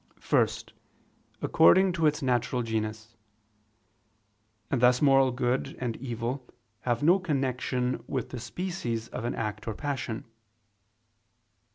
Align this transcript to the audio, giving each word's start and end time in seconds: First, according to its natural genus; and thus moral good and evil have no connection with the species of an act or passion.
First, 0.19 0.73
according 1.43 1.91
to 1.93 2.07
its 2.07 2.23
natural 2.23 2.63
genus; 2.63 3.15
and 4.71 4.81
thus 4.81 4.99
moral 4.99 5.31
good 5.31 5.77
and 5.79 5.95
evil 5.97 6.49
have 6.79 7.03
no 7.03 7.19
connection 7.19 8.03
with 8.07 8.29
the 8.31 8.39
species 8.39 9.09
of 9.09 9.25
an 9.25 9.35
act 9.35 9.67
or 9.67 9.75
passion. 9.75 10.25